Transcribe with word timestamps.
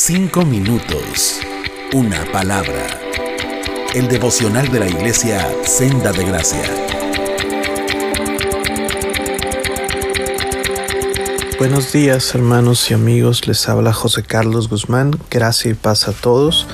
Cinco 0.00 0.44
minutos. 0.44 1.40
Una 1.92 2.24
palabra. 2.30 3.00
El 3.96 4.06
devocional 4.06 4.70
de 4.70 4.78
la 4.78 4.86
iglesia 4.86 5.44
Senda 5.64 6.12
de 6.12 6.24
Gracia. 6.24 6.97
Buenos 11.58 11.92
días 11.92 12.36
hermanos 12.36 12.88
y 12.88 12.94
amigos, 12.94 13.48
les 13.48 13.68
habla 13.68 13.92
José 13.92 14.22
Carlos 14.22 14.68
Guzmán, 14.68 15.10
gracias 15.28 15.72
y 15.72 15.74
paz 15.74 16.06
a 16.06 16.12
todos. 16.12 16.68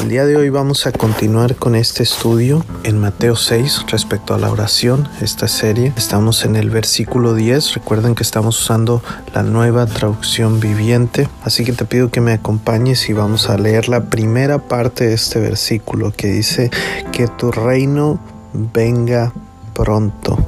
El 0.00 0.10
día 0.10 0.24
de 0.24 0.36
hoy 0.36 0.48
vamos 0.48 0.86
a 0.86 0.92
continuar 0.92 1.56
con 1.56 1.74
este 1.74 2.04
estudio 2.04 2.64
en 2.84 3.00
Mateo 3.00 3.34
6 3.34 3.86
respecto 3.88 4.32
a 4.32 4.38
la 4.38 4.48
oración, 4.48 5.08
esta 5.20 5.48
serie. 5.48 5.92
Estamos 5.96 6.44
en 6.44 6.54
el 6.54 6.70
versículo 6.70 7.34
10, 7.34 7.74
recuerden 7.74 8.14
que 8.14 8.22
estamos 8.22 8.60
usando 8.60 9.02
la 9.34 9.42
nueva 9.42 9.86
traducción 9.86 10.60
viviente, 10.60 11.28
así 11.42 11.64
que 11.64 11.72
te 11.72 11.84
pido 11.84 12.12
que 12.12 12.20
me 12.20 12.32
acompañes 12.32 13.08
y 13.08 13.14
vamos 13.14 13.50
a 13.50 13.58
leer 13.58 13.88
la 13.88 14.04
primera 14.04 14.68
parte 14.68 15.08
de 15.08 15.14
este 15.14 15.40
versículo 15.40 16.12
que 16.16 16.28
dice 16.28 16.70
que 17.10 17.26
tu 17.26 17.50
reino 17.50 18.20
venga 18.52 19.32
pronto. 19.74 20.38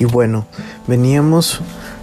Y 0.00 0.06
bueno, 0.06 0.44
veníamos 0.88 1.60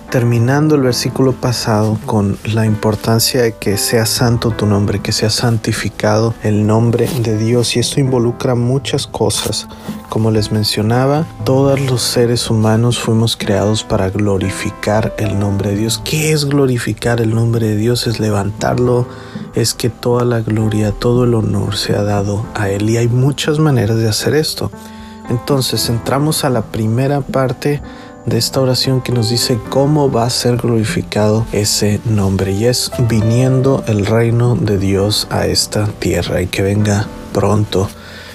terminando 0.09 0.75
el 0.75 0.81
versículo 0.81 1.33
pasado 1.33 1.99
con 2.05 2.37
la 2.45 2.65
importancia 2.65 3.41
de 3.41 3.55
que 3.55 3.77
sea 3.77 4.05
santo 4.05 4.51
tu 4.51 4.65
nombre, 4.65 5.01
que 5.01 5.11
sea 5.11 5.29
santificado 5.29 6.33
el 6.43 6.65
nombre 6.65 7.09
de 7.21 7.37
Dios 7.37 7.75
y 7.75 7.79
esto 7.79 7.99
involucra 7.99 8.55
muchas 8.55 9.05
cosas. 9.05 9.67
Como 10.09 10.31
les 10.31 10.51
mencionaba, 10.51 11.25
todos 11.43 11.79
los 11.81 12.01
seres 12.01 12.49
humanos 12.49 12.99
fuimos 12.99 13.35
creados 13.35 13.83
para 13.83 14.09
glorificar 14.09 15.13
el 15.17 15.37
nombre 15.37 15.71
de 15.71 15.77
Dios. 15.77 16.01
¿Qué 16.03 16.31
es 16.31 16.45
glorificar 16.45 17.19
el 17.19 17.35
nombre 17.35 17.67
de 17.67 17.75
Dios? 17.75 18.07
Es 18.07 18.19
levantarlo, 18.19 19.07
es 19.55 19.73
que 19.73 19.89
toda 19.89 20.23
la 20.23 20.39
gloria, 20.39 20.91
todo 20.91 21.25
el 21.25 21.33
honor 21.33 21.75
sea 21.75 22.03
dado 22.03 22.45
a 22.55 22.69
Él 22.69 22.89
y 22.89 22.97
hay 22.97 23.09
muchas 23.09 23.59
maneras 23.59 23.97
de 23.97 24.07
hacer 24.07 24.35
esto. 24.35 24.71
Entonces 25.29 25.89
entramos 25.89 26.45
a 26.45 26.49
la 26.49 26.61
primera 26.61 27.19
parte 27.19 27.81
de 28.27 28.37
esta 28.37 28.59
oración 28.59 29.01
que 29.01 29.13
nos 29.13 29.29
dice 29.29 29.57
cómo 29.69 30.11
va 30.11 30.25
a 30.25 30.29
ser 30.29 30.57
glorificado 30.57 31.45
ese 31.53 32.01
nombre 32.03 32.51
y 32.51 32.65
es 32.65 32.91
viniendo 33.07 33.85
el 33.87 34.05
reino 34.05 34.55
de 34.55 34.77
Dios 34.77 35.27
a 35.29 35.47
esta 35.47 35.87
tierra 35.87 36.41
y 36.41 36.47
que 36.47 36.61
venga 36.61 37.07
pronto. 37.31 37.89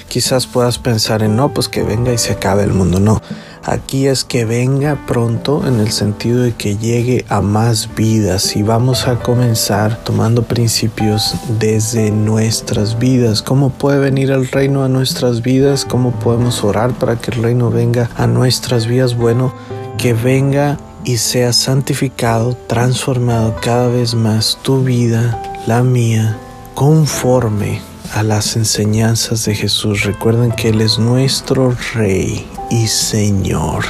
Quizás 0.08 0.46
puedas 0.46 0.78
pensar 0.78 1.22
en 1.22 1.36
no, 1.36 1.52
pues 1.52 1.68
que 1.68 1.82
venga 1.82 2.12
y 2.12 2.18
se 2.18 2.32
acabe 2.32 2.64
el 2.64 2.72
mundo. 2.72 3.00
No, 3.00 3.20
aquí 3.64 4.06
es 4.06 4.24
que 4.24 4.46
venga 4.46 4.98
pronto 5.06 5.66
en 5.66 5.78
el 5.78 5.90
sentido 5.90 6.42
de 6.42 6.52
que 6.52 6.78
llegue 6.78 7.26
a 7.28 7.42
más 7.42 7.94
vidas 7.94 8.56
y 8.56 8.62
vamos 8.62 9.08
a 9.08 9.16
comenzar 9.16 10.02
tomando 10.04 10.42
principios 10.42 11.34
desde 11.58 12.10
nuestras 12.10 12.98
vidas. 12.98 13.42
¿Cómo 13.42 13.70
puede 13.70 13.98
venir 13.98 14.30
el 14.30 14.48
reino 14.48 14.84
a 14.84 14.88
nuestras 14.88 15.42
vidas? 15.42 15.84
¿Cómo 15.84 16.12
podemos 16.12 16.64
orar 16.64 16.92
para 16.92 17.16
que 17.16 17.30
el 17.32 17.42
reino 17.42 17.70
venga 17.70 18.08
a 18.16 18.26
nuestras 18.26 18.86
vidas? 18.86 19.16
Bueno, 19.16 19.52
que 19.98 20.14
venga 20.14 20.78
y 21.04 21.16
sea 21.16 21.52
santificado, 21.52 22.56
transformado 22.66 23.56
cada 23.60 23.88
vez 23.88 24.14
más 24.14 24.58
tu 24.62 24.82
vida, 24.82 25.40
la 25.66 25.82
mía, 25.82 26.38
conforme 26.74 27.80
a 28.14 28.22
las 28.22 28.56
enseñanzas 28.56 29.44
de 29.44 29.54
Jesús. 29.54 30.04
Recuerden 30.04 30.52
que 30.52 30.68
Él 30.68 30.80
es 30.80 30.98
nuestro 30.98 31.74
Rey 31.94 32.46
y 32.70 32.86
Señor. 32.86 33.84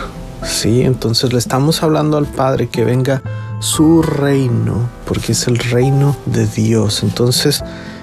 Sí, 0.44 0.82
entonces 0.82 1.32
le 1.32 1.38
estamos 1.38 1.82
hablando 1.82 2.16
al 2.16 2.26
Padre 2.26 2.68
que 2.68 2.84
venga 2.84 3.22
su 3.60 4.02
reino, 4.02 4.88
porque 5.06 5.32
es 5.32 5.46
el 5.46 5.58
reino 5.58 6.16
de 6.26 6.46
Dios. 6.46 7.02
Entonces, 7.02 7.62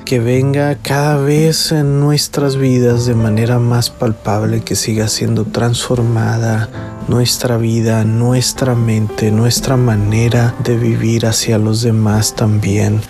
que 0.10 0.20
venga 0.20 0.74
cada 0.74 1.18
vez 1.18 1.72
en 1.72 2.00
nuestras 2.00 2.56
vidas 2.56 3.06
de 3.06 3.14
manera 3.14 3.60
más 3.60 3.92
palpable, 3.92 4.62
que 4.62 4.76
siga 4.76 5.08
siendo 5.08 5.46
transformada 5.46 6.68
nuestra 7.08 7.58
vida, 7.58 8.04
nuestra 8.06 8.74
mente, 8.74 9.30
nuestra 9.30 9.78
manera 9.78 10.56
de 10.64 10.78
vivir 10.78 11.28
hacia 11.28 11.60
los 11.60 11.84
demás 11.84 12.34
también 12.36 13.02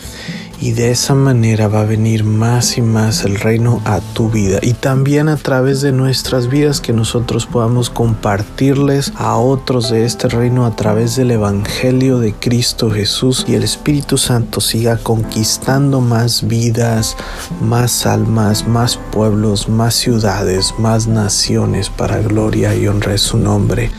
y 0.61 0.71
de 0.71 0.91
esa 0.91 1.15
manera 1.15 1.67
va 1.67 1.81
a 1.81 1.85
venir 1.85 2.23
más 2.23 2.77
y 2.77 2.81
más 2.81 3.23
el 3.23 3.39
reino 3.39 3.81
a 3.85 3.99
tu 3.99 4.29
vida. 4.29 4.59
Y 4.61 4.73
también 4.73 5.29
a 5.29 5.37
través 5.37 5.81
de 5.81 5.91
nuestras 5.91 6.49
vidas 6.49 6.81
que 6.81 6.93
nosotros 6.93 7.45
podamos 7.45 7.89
compartirles 7.89 9.13
a 9.15 9.37
otros 9.37 9.89
de 9.89 10.05
este 10.05 10.27
reino 10.27 10.65
a 10.65 10.75
través 10.75 11.15
del 11.15 11.31
Evangelio 11.31 12.19
de 12.19 12.33
Cristo 12.33 12.91
Jesús 12.91 13.45
y 13.47 13.55
el 13.55 13.63
Espíritu 13.63 14.17
Santo 14.17 14.61
siga 14.61 14.97
conquistando 14.97 16.01
más 16.01 16.47
vidas, 16.47 17.15
más 17.61 18.05
almas, 18.05 18.67
más 18.67 18.97
pueblos, 19.11 19.69
más 19.69 19.95
ciudades, 19.95 20.73
más 20.77 21.07
naciones 21.07 21.89
para 21.89 22.19
gloria 22.19 22.75
y 22.75 22.87
honra 22.87 23.13
de 23.13 23.17
su 23.17 23.37
nombre 23.37 23.91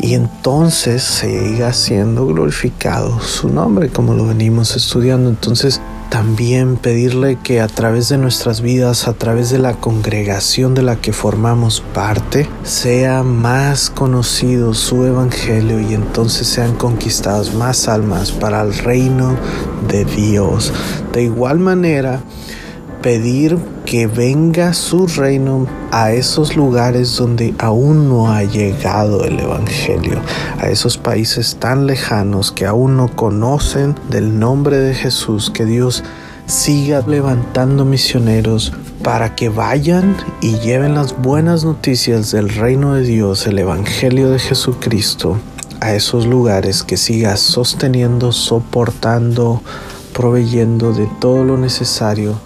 y 0.00 0.14
entonces 0.14 1.02
siga 1.02 1.72
siendo 1.72 2.26
glorificado 2.26 3.20
su 3.20 3.48
nombre 3.48 3.88
como 3.88 4.14
lo 4.14 4.26
venimos 4.26 4.76
estudiando. 4.76 5.28
Entonces 5.28 5.80
también 6.08 6.76
pedirle 6.76 7.36
que 7.42 7.60
a 7.60 7.66
través 7.66 8.08
de 8.08 8.16
nuestras 8.16 8.60
vidas, 8.60 9.08
a 9.08 9.12
través 9.12 9.50
de 9.50 9.58
la 9.58 9.74
congregación 9.74 10.74
de 10.74 10.82
la 10.82 10.96
que 10.96 11.12
formamos 11.12 11.82
parte, 11.92 12.48
sea 12.62 13.22
más 13.22 13.90
conocido 13.90 14.72
su 14.72 15.04
evangelio 15.04 15.80
y 15.80 15.94
entonces 15.94 16.46
sean 16.46 16.74
conquistadas 16.76 17.54
más 17.54 17.88
almas 17.88 18.32
para 18.32 18.62
el 18.62 18.76
reino 18.78 19.36
de 19.88 20.04
Dios. 20.04 20.72
De 21.12 21.24
igual 21.24 21.58
manera, 21.58 22.20
pedir 23.02 23.58
que 23.88 24.06
venga 24.06 24.74
su 24.74 25.06
reino 25.06 25.66
a 25.92 26.12
esos 26.12 26.56
lugares 26.56 27.16
donde 27.16 27.54
aún 27.58 28.06
no 28.10 28.30
ha 28.30 28.44
llegado 28.44 29.24
el 29.24 29.40
Evangelio, 29.40 30.20
a 30.58 30.68
esos 30.68 30.98
países 30.98 31.56
tan 31.58 31.86
lejanos 31.86 32.52
que 32.52 32.66
aún 32.66 32.98
no 32.98 33.08
conocen 33.08 33.94
del 34.10 34.38
nombre 34.38 34.76
de 34.76 34.92
Jesús, 34.92 35.50
que 35.50 35.64
Dios 35.64 36.04
siga 36.44 37.02
levantando 37.06 37.86
misioneros 37.86 38.74
para 39.02 39.34
que 39.34 39.48
vayan 39.48 40.18
y 40.42 40.58
lleven 40.58 40.94
las 40.94 41.16
buenas 41.16 41.64
noticias 41.64 42.30
del 42.30 42.50
reino 42.50 42.92
de 42.92 43.04
Dios, 43.04 43.46
el 43.46 43.58
Evangelio 43.58 44.28
de 44.28 44.38
Jesucristo, 44.38 45.38
a 45.80 45.94
esos 45.94 46.26
lugares 46.26 46.82
que 46.82 46.98
siga 46.98 47.38
sosteniendo, 47.38 48.32
soportando, 48.32 49.62
proveyendo 50.12 50.92
de 50.92 51.08
todo 51.20 51.42
lo 51.42 51.56
necesario 51.56 52.38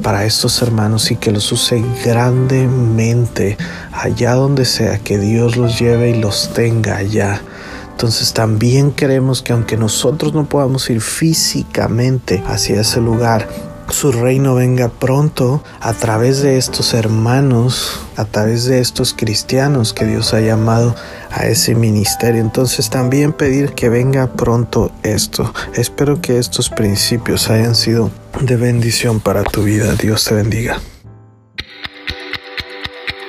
para 0.00 0.24
estos 0.24 0.60
hermanos 0.62 1.10
y 1.10 1.16
que 1.16 1.30
los 1.30 1.50
use 1.52 1.82
grandemente 2.04 3.56
allá 3.92 4.34
donde 4.34 4.64
sea 4.64 4.98
que 4.98 5.18
Dios 5.18 5.56
los 5.56 5.78
lleve 5.78 6.10
y 6.10 6.20
los 6.20 6.52
tenga 6.52 6.96
allá. 6.96 7.42
Entonces 7.90 8.32
también 8.32 8.92
queremos 8.92 9.42
que 9.42 9.52
aunque 9.52 9.76
nosotros 9.76 10.32
no 10.32 10.46
podamos 10.46 10.88
ir 10.88 11.00
físicamente 11.00 12.42
hacia 12.46 12.80
ese 12.80 13.00
lugar, 13.00 13.46
su 13.90 14.12
reino 14.12 14.54
venga 14.54 14.88
pronto 14.88 15.62
a 15.80 15.92
través 15.92 16.42
de 16.42 16.58
estos 16.58 16.94
hermanos, 16.94 18.00
a 18.16 18.24
través 18.24 18.64
de 18.64 18.80
estos 18.80 19.14
cristianos 19.14 19.92
que 19.92 20.04
Dios 20.04 20.32
ha 20.34 20.40
llamado 20.40 20.94
a 21.30 21.46
ese 21.46 21.74
ministerio. 21.74 22.40
Entonces 22.40 22.90
también 22.90 23.32
pedir 23.32 23.72
que 23.72 23.88
venga 23.88 24.32
pronto 24.32 24.92
esto. 25.02 25.52
Espero 25.74 26.20
que 26.20 26.38
estos 26.38 26.70
principios 26.70 27.50
hayan 27.50 27.74
sido 27.74 28.10
de 28.40 28.56
bendición 28.56 29.20
para 29.20 29.42
tu 29.42 29.64
vida. 29.64 29.94
Dios 29.94 30.24
te 30.24 30.34
bendiga. 30.34 30.80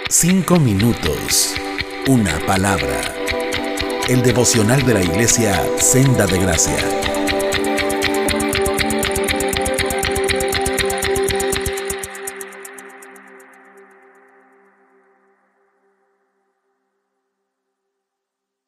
Cinco 0.10 0.60
minutos. 0.60 1.54
Una 2.08 2.40
palabra. 2.46 3.02
El 4.08 4.22
devocional 4.24 4.86
de 4.86 4.94
la 4.94 5.04
iglesia 5.04 5.62
Senda 5.80 6.28
de 6.28 6.40
Gracia. 6.40 7.11